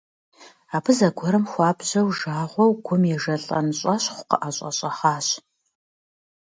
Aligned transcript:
Абы 0.75 0.91
зэгуэрым 0.97 1.45
хуабжьу 1.51 2.07
жагъуэу 2.17 2.71
гум 2.85 3.03
ежэлӀэн 3.15 3.67
щӀэщӀхъу 3.77 4.25
къыӀэщӀэщӀэгъащ. 4.29 5.27